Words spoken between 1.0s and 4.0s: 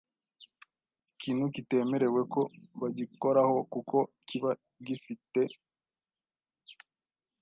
ikintu kitemerewe ko bagikoraho kuko